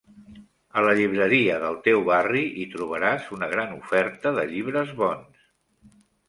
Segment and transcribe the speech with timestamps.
[0.79, 5.47] A la Llibreria del teu barri hi trobaràs una gran oferta de llibres bons.